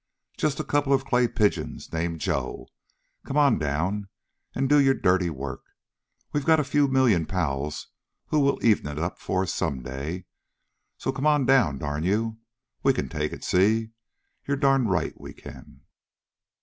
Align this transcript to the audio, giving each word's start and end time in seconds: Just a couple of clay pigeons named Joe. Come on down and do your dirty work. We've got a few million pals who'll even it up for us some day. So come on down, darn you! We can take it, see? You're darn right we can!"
Just 0.35 0.59
a 0.59 0.63
couple 0.63 0.93
of 0.93 1.05
clay 1.05 1.27
pigeons 1.27 1.93
named 1.93 2.21
Joe. 2.21 2.67
Come 3.23 3.37
on 3.37 3.59
down 3.59 4.09
and 4.55 4.67
do 4.67 4.79
your 4.79 4.95
dirty 4.95 5.29
work. 5.29 5.61
We've 6.33 6.43
got 6.43 6.59
a 6.59 6.63
few 6.63 6.87
million 6.87 7.27
pals 7.27 7.89
who'll 8.29 8.57
even 8.65 8.87
it 8.87 8.97
up 8.97 9.19
for 9.19 9.43
us 9.43 9.53
some 9.53 9.83
day. 9.83 10.25
So 10.97 11.11
come 11.11 11.27
on 11.27 11.45
down, 11.45 11.77
darn 11.77 12.03
you! 12.03 12.39
We 12.81 12.93
can 12.93 13.09
take 13.09 13.31
it, 13.31 13.43
see? 13.43 13.91
You're 14.47 14.57
darn 14.57 14.87
right 14.87 15.13
we 15.21 15.33
can!" 15.33 15.81